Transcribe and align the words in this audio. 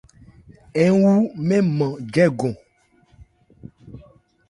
Ń 0.87 0.91
wu 1.01 1.13
mɛ́n 1.47 1.61
nman 1.71 1.91
jɛ́gɔn. 2.13 2.53